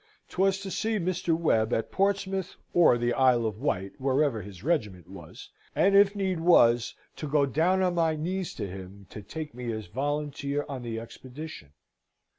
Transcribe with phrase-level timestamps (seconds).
[0.29, 1.37] 'Twas to see Mr.
[1.37, 6.39] Webb at Portsmouth or the Isle of Wight, wherever his Regiment was, and if need
[6.39, 10.81] was to go down on my knees to him to take me as volunteer on
[10.81, 11.73] the Expedition.